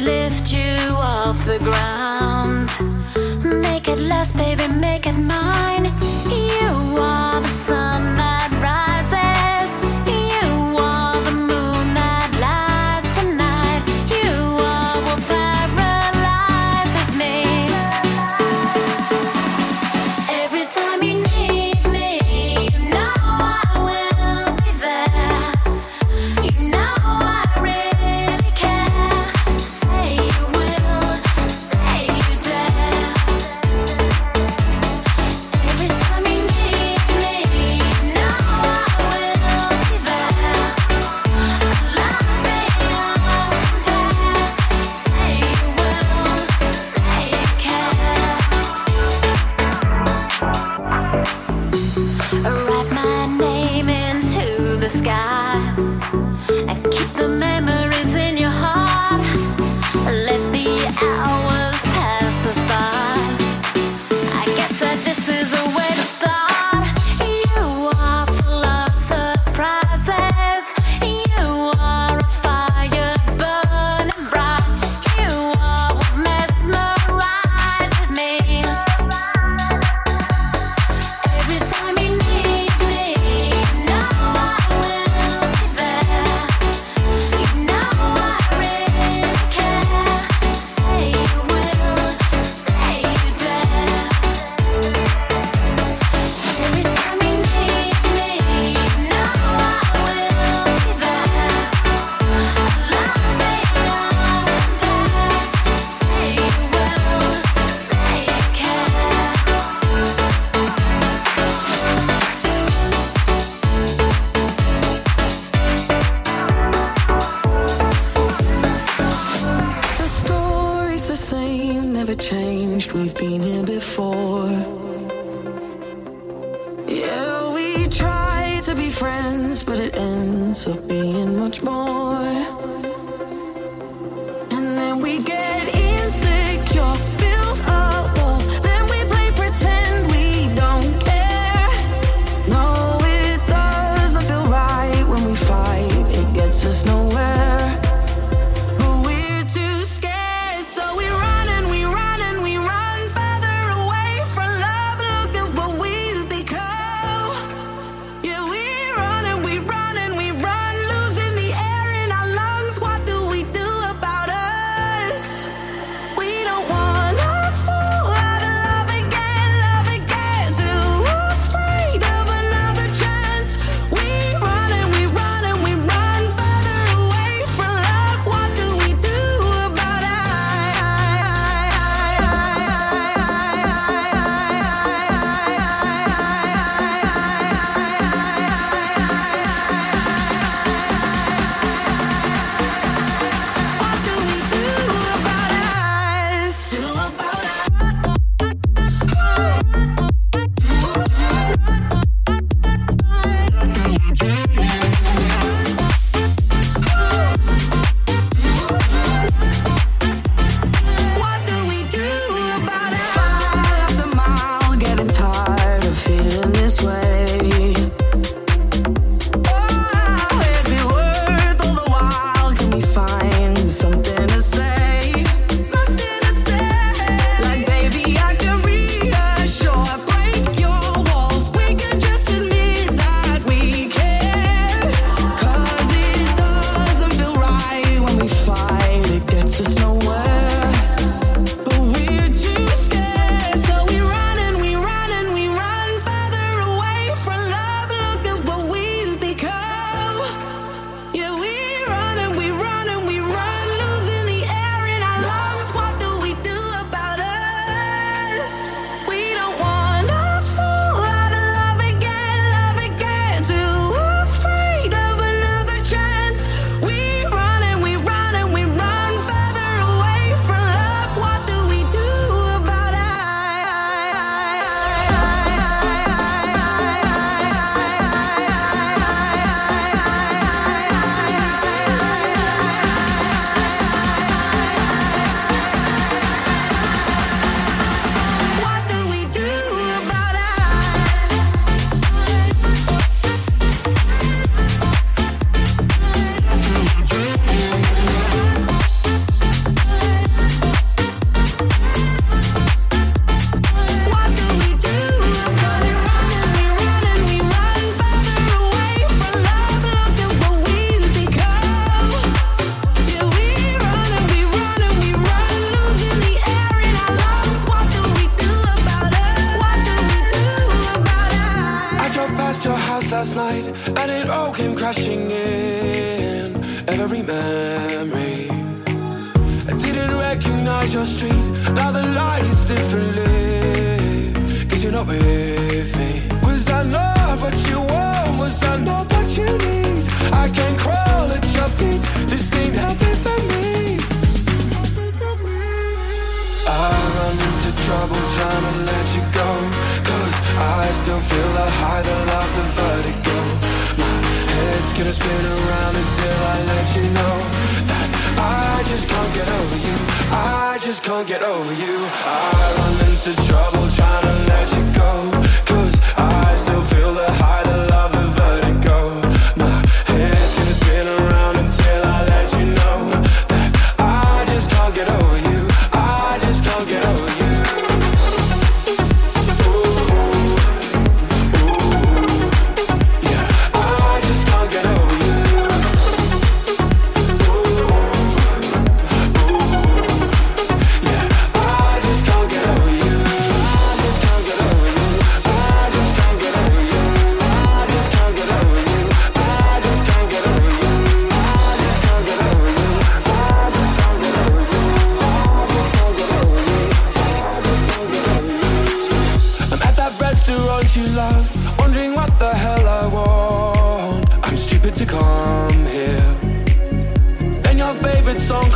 [0.00, 2.70] lift you off the ground.
[3.62, 4.59] Make it last, baby.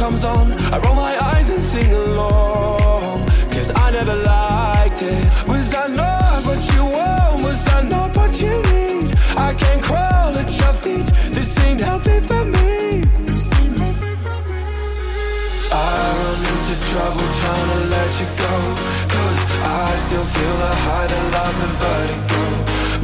[0.05, 3.25] comes on, I roll my eyes and sing along.
[3.53, 5.25] Cause I never liked it.
[5.49, 7.37] Was I not what you want?
[7.47, 9.17] Was I not what you need?
[9.49, 11.06] I can't crawl at your feet.
[11.37, 13.01] This ain't healthy for me.
[15.73, 18.55] I run into trouble trying to let you go.
[19.15, 19.43] Cause
[19.85, 22.45] I still feel the height of love and vertigo.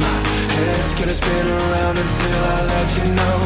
[0.03, 0.17] My
[0.55, 3.37] head's gonna spin around until I let you know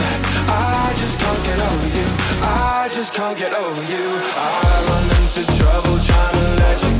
[0.00, 2.08] that I just can't get over you.
[2.42, 4.04] I just can't get over you.
[4.34, 6.99] I run into trouble trying to let you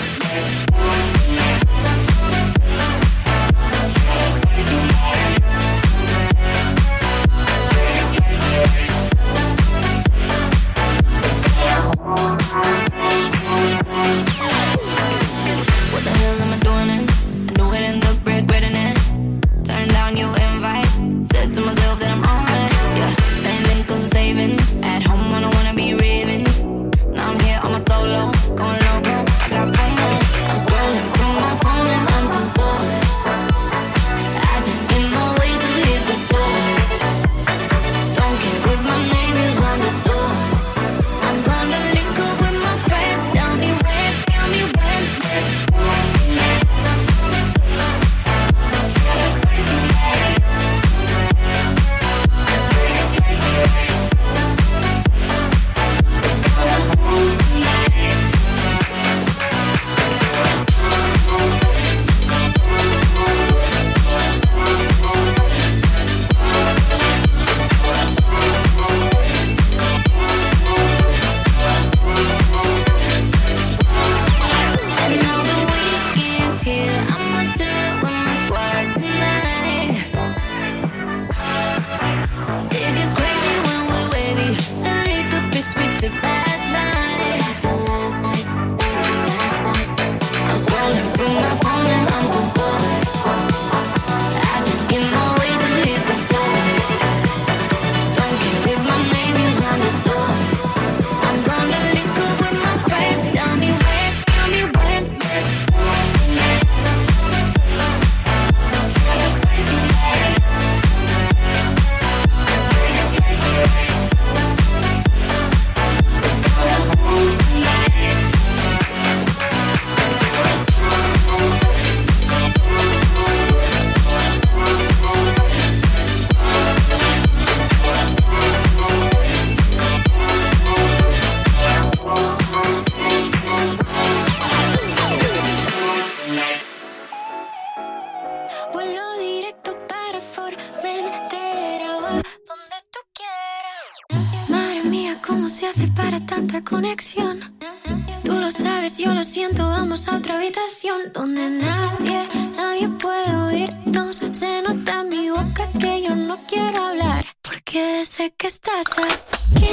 [148.25, 154.19] Tú lo sabes, yo lo siento, vamos a otra habitación donde nadie, nadie puede oírnos.
[154.33, 159.67] Se nota en mi boca que yo no quiero hablar, porque sé que estás aquí,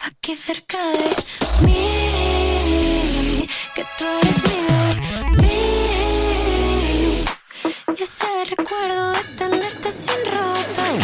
[0.00, 1.16] aquí cerca de
[1.66, 4.58] mí, que tú eres mi
[5.38, 5.54] bebé.
[7.96, 8.26] Y ese
[8.58, 11.03] recuerdo de tenerte sin ropa.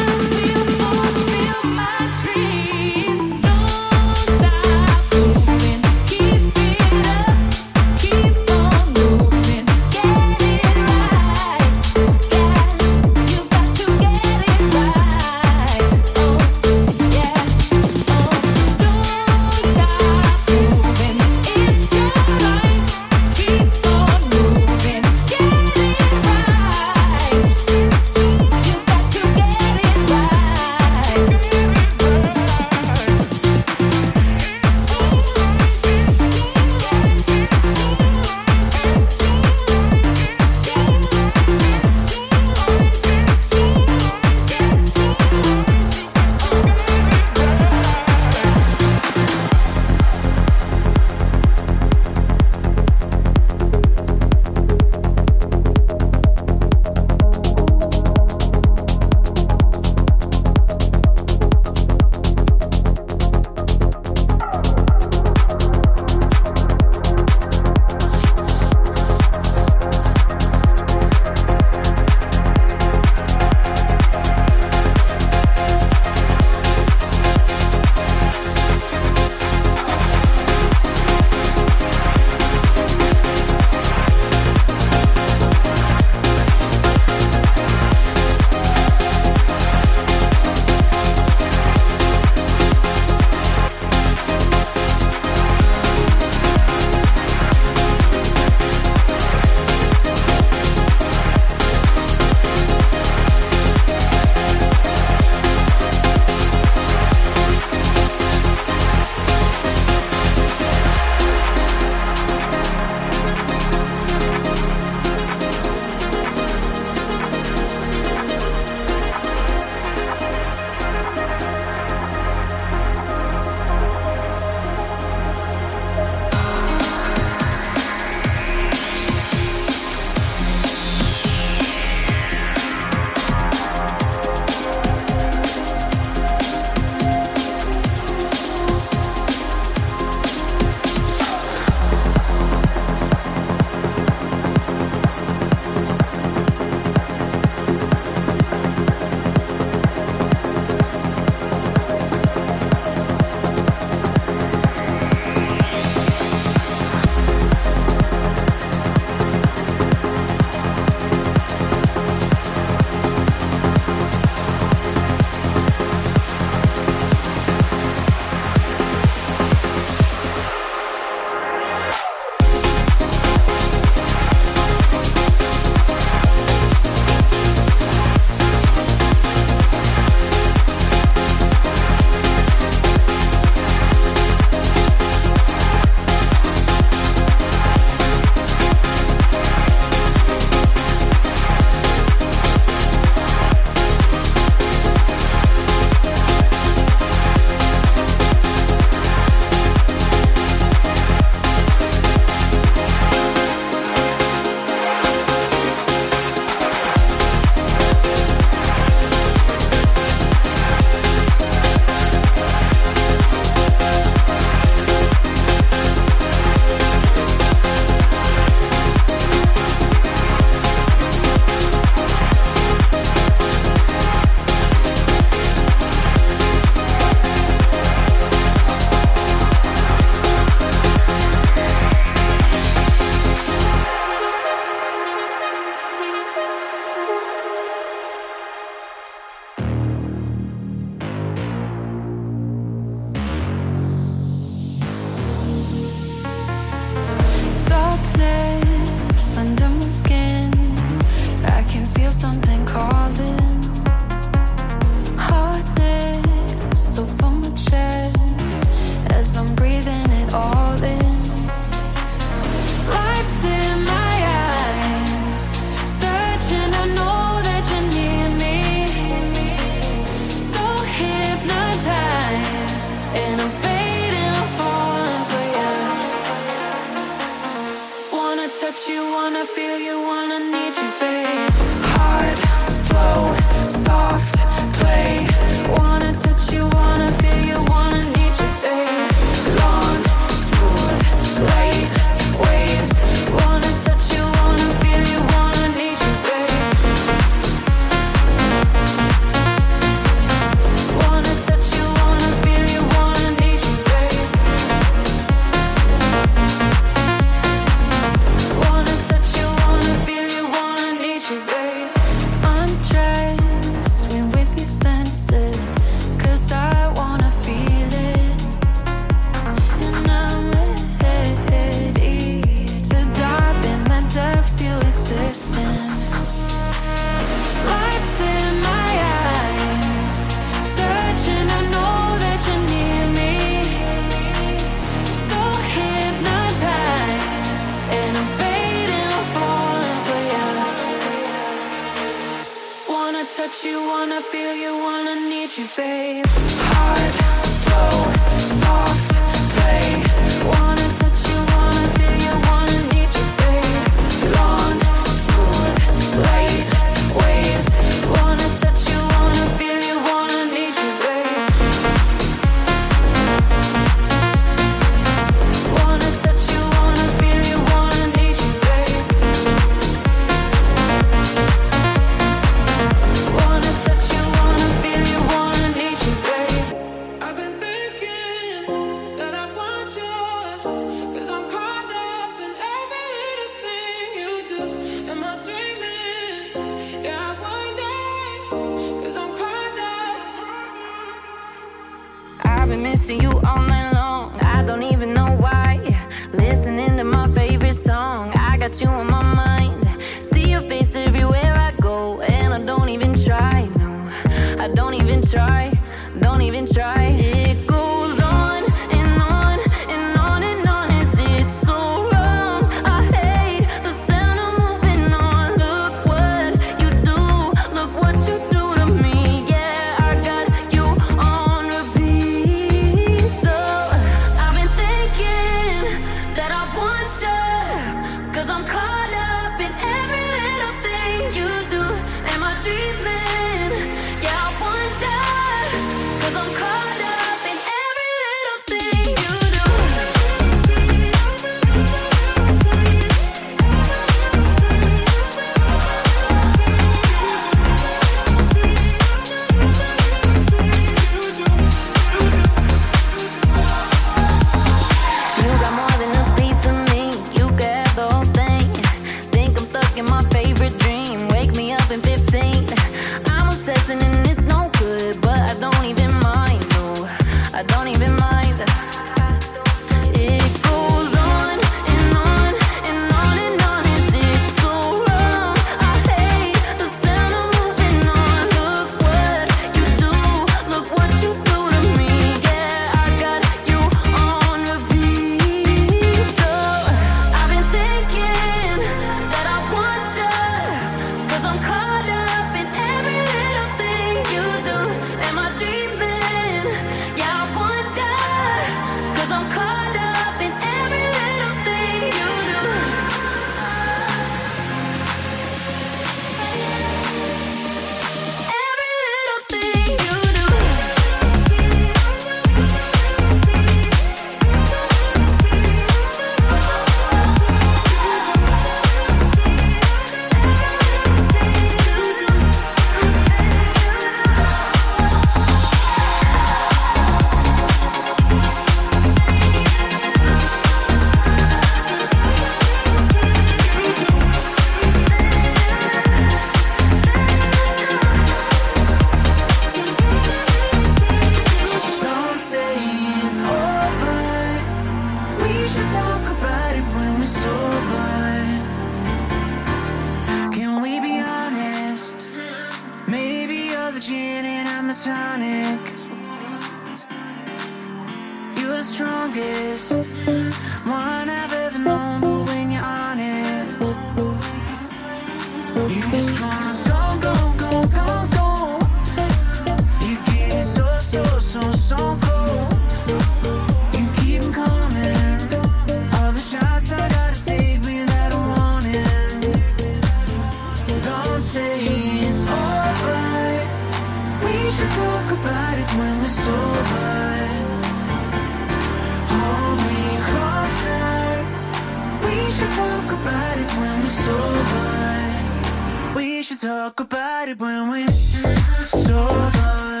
[594.25, 596.15] sober.
[596.15, 600.00] We should talk about it when we're sober.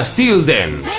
[0.00, 0.91] Styl Dance.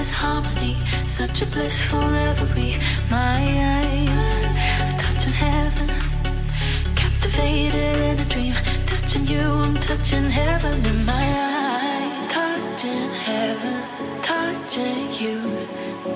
[0.00, 2.76] is harmony, such a blissful reverie.
[3.10, 3.40] My
[3.76, 4.42] eyes
[5.02, 5.88] touching heaven,
[6.94, 8.54] captivated in a dream.
[8.86, 12.32] Touching you, I'm touching heaven in my eyes.
[12.32, 13.76] Touching heaven,
[14.22, 15.38] touching you,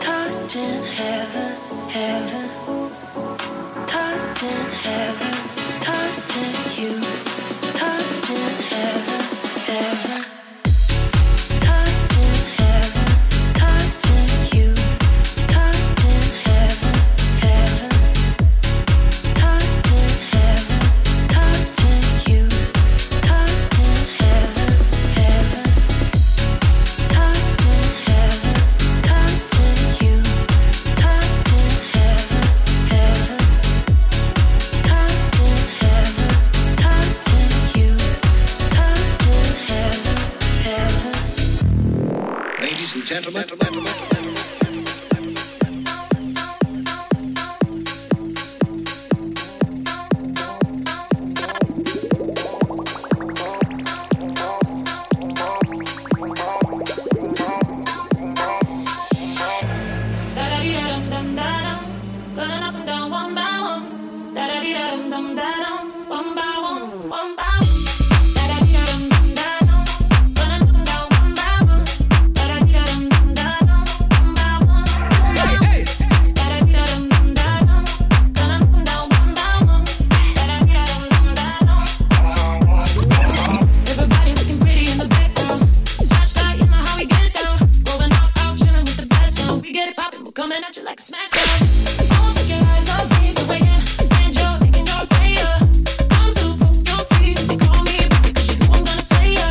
[0.01, 1.53] touching heaven,
[1.91, 2.49] heaven,
[3.87, 5.53] touching heaven.
[90.05, 91.61] popping, we're coming at you like a smackdown.
[92.11, 93.14] Don't take your eyes off the
[94.20, 95.07] and you're thinking you're
[96.40, 96.80] too close.
[97.48, 99.48] They call me you know I'm gonna say ya.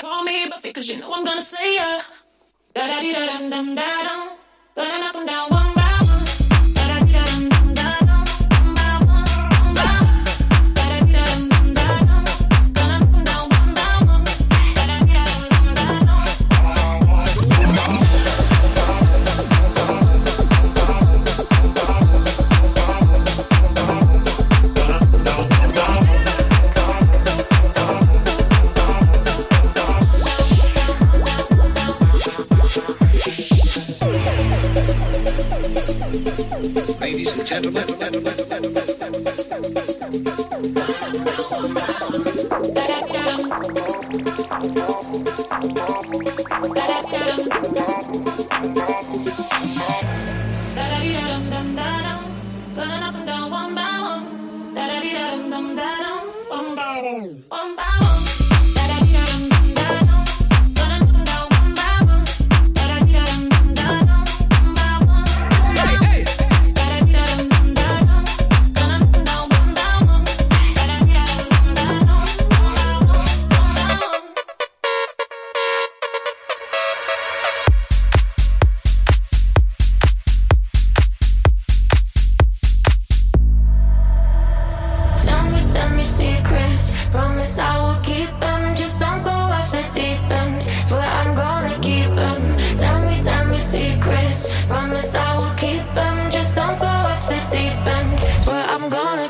[0.00, 2.00] Call me cause you know I'm gonna slay ya.
[2.74, 4.23] Da da da dum dum da dum.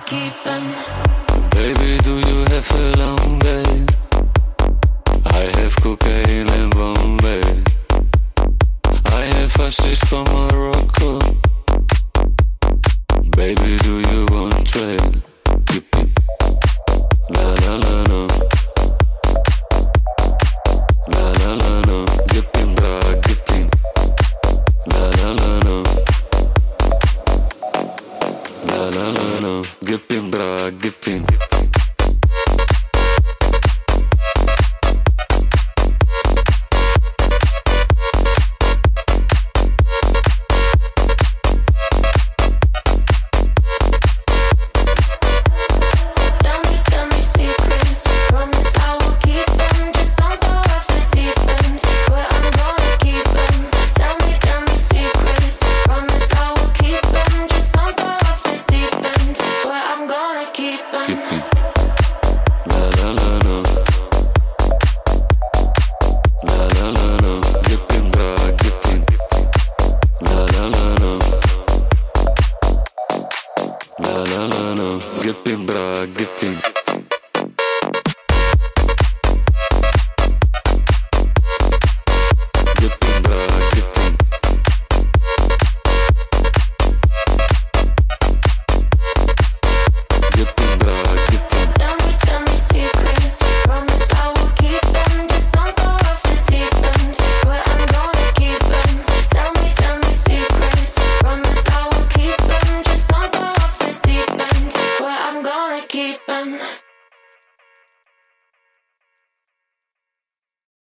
[0.06, 1.13] keep them.